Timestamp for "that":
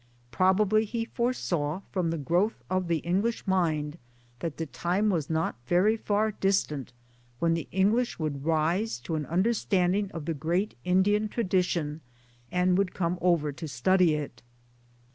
4.39-4.57